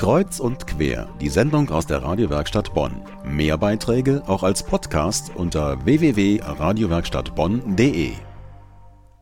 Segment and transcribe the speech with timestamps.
[0.00, 3.04] Kreuz und quer, die Sendung aus der Radiowerkstatt Bonn.
[3.22, 8.14] Mehr Beiträge auch als Podcast unter www.radiowerkstattbonn.de.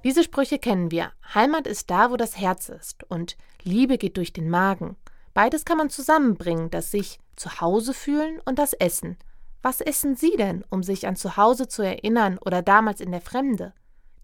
[0.05, 1.11] Diese Sprüche kennen wir.
[1.35, 4.95] Heimat ist da, wo das Herz ist und Liebe geht durch den Magen.
[5.35, 9.17] Beides kann man zusammenbringen, das sich zu Hause fühlen und das Essen.
[9.63, 13.73] Was essen Sie denn, um sich an Zuhause zu erinnern oder damals in der Fremde?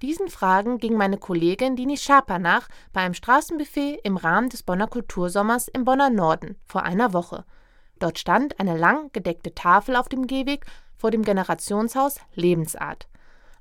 [0.04, 4.86] Diesen Fragen ging meine Kollegin Dini Schaper nach bei einem Straßenbuffet im Rahmen des Bonner
[4.86, 7.46] Kultursommers im Bonner Norden vor einer Woche.
[8.00, 10.66] Dort stand eine lang gedeckte Tafel auf dem Gehweg
[10.98, 13.08] vor dem Generationshaus Lebensart.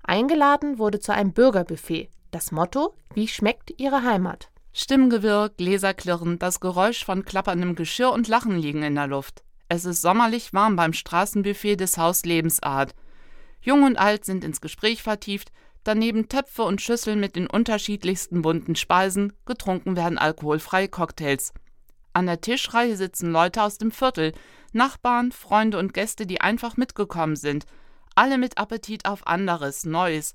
[0.04, 2.09] Eingeladen wurde zu einem Bürgerbuffet.
[2.32, 4.49] Das Motto: Wie schmeckt Ihre Heimat?
[4.73, 9.46] Stimmgewirr, Gläserklirren, das Geräusch von klapperndem Geschirr und Lachen liegen in der Luft.
[9.70, 12.94] Es ist sommerlich warm beim Straßenbuffet des Haus Lebensart.
[13.62, 18.76] Jung und alt sind ins Gespräch vertieft, daneben Töpfe und Schüsseln mit den unterschiedlichsten bunten
[18.76, 21.54] Speisen, getrunken werden alkoholfreie Cocktails.
[22.14, 24.34] An der Tischreihe sitzen Leute aus dem Viertel,
[24.72, 27.66] Nachbarn, Freunde und Gäste, die einfach mitgekommen sind,
[28.16, 30.34] alle mit Appetit auf anderes, Neues,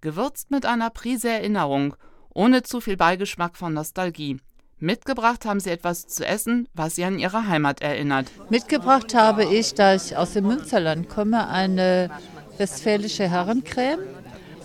[0.00, 1.94] gewürzt mit einer Prise Erinnerung,
[2.34, 4.38] ohne zu viel Beigeschmack von Nostalgie.
[4.78, 8.30] Mitgebracht haben sie etwas zu essen, was sie an ihre Heimat erinnert.
[8.48, 12.10] Mitgebracht habe ich, da ich aus dem Münsterland komme, eine
[12.56, 14.00] westfälische Herrencreme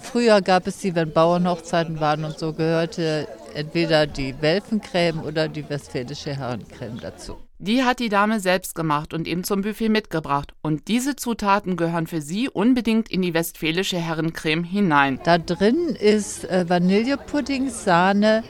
[0.05, 5.67] Früher gab es sie, wenn Bauernhochzeiten waren und so, gehörte entweder die Welfencreme oder die
[5.69, 7.37] westfälische Herrencreme dazu.
[7.57, 10.53] Die hat die Dame selbst gemacht und eben zum Buffet mitgebracht.
[10.61, 15.19] Und diese Zutaten gehören für sie unbedingt in die westfälische Herrencreme hinein.
[15.23, 18.43] Da drin ist äh, Vanillepudding, Sahne,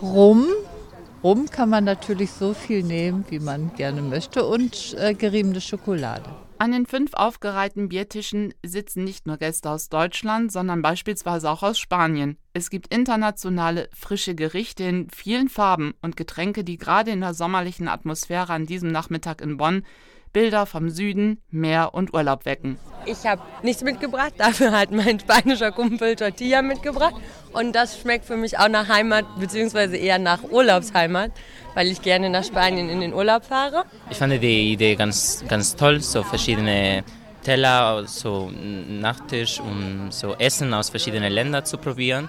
[0.00, 0.46] Rum.
[1.24, 6.30] Rum kann man natürlich so viel nehmen, wie man gerne möchte, und äh, geriebene Schokolade.
[6.58, 11.78] An den fünf aufgereihten Biertischen sitzen nicht nur Gäste aus Deutschland, sondern beispielsweise auch aus
[11.78, 12.38] Spanien.
[12.54, 17.88] Es gibt internationale frische Gerichte in vielen Farben und Getränke, die gerade in der sommerlichen
[17.88, 19.84] Atmosphäre an diesem Nachmittag in Bonn
[20.36, 22.76] Bilder vom Süden, Meer und Urlaub wecken.
[23.06, 27.14] Ich habe nichts mitgebracht, dafür hat mein spanischer Kumpel Tortilla mitgebracht.
[27.54, 31.32] Und das schmeckt für mich auch nach Heimat, beziehungsweise eher nach Urlaubsheimat,
[31.72, 33.84] weil ich gerne nach Spanien in den Urlaub fahre.
[34.10, 37.02] Ich fand die Idee ganz, ganz toll, so verschiedene
[37.42, 38.50] Teller, so
[38.90, 42.28] Nachtisch und so Essen aus verschiedenen Ländern zu probieren.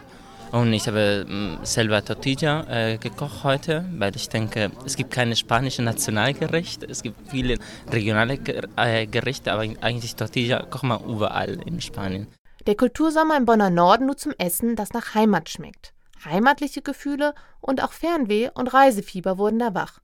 [0.52, 5.36] Und ich habe mm, selber Tortilla äh, gekocht heute, weil ich denke, es gibt keine
[5.36, 7.58] spanische Nationalgerichte, es gibt viele
[7.92, 8.40] regionale
[8.78, 12.28] äh, Gerichte, aber eigentlich Tortilla kocht man überall in Spanien.
[12.66, 15.94] Der Kultursommer im Bonner Norden nur zum Essen, das nach Heimat schmeckt.
[16.24, 20.00] Heimatliche Gefühle und auch Fernweh und Reisefieber wurden da wach.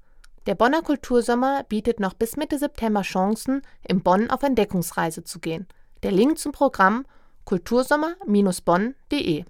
[0.46, 5.68] Der Bonner Kultursommer bietet noch bis Mitte September Chancen, in Bonn auf Entdeckungsreise zu gehen.
[6.04, 7.06] Der Link zum Programm
[7.46, 9.46] kultursommer-bonn.de